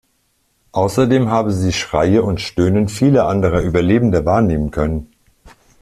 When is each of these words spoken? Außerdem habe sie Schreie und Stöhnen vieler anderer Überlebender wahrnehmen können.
Außerdem 0.71 1.29
habe 1.29 1.53
sie 1.53 1.71
Schreie 1.71 2.23
und 2.23 2.41
Stöhnen 2.41 2.89
vieler 2.89 3.27
anderer 3.27 3.61
Überlebender 3.61 4.25
wahrnehmen 4.25 4.71
können. 4.71 5.13